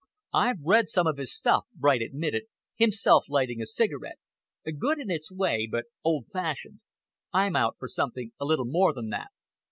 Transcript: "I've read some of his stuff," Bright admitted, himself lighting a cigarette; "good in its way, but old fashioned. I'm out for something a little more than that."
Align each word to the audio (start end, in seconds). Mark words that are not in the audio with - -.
"I've 0.33 0.57
read 0.63 0.89
some 0.89 1.05
of 1.05 1.17
his 1.17 1.31
stuff," 1.31 1.67
Bright 1.75 2.01
admitted, 2.01 2.45
himself 2.75 3.25
lighting 3.29 3.61
a 3.61 3.67
cigarette; 3.67 4.17
"good 4.79 4.97
in 4.97 5.11
its 5.11 5.31
way, 5.31 5.69
but 5.71 5.85
old 6.03 6.25
fashioned. 6.33 6.79
I'm 7.31 7.55
out 7.55 7.75
for 7.77 7.87
something 7.87 8.31
a 8.39 8.45
little 8.45 8.65
more 8.65 8.93
than 8.93 9.09
that." 9.09 9.27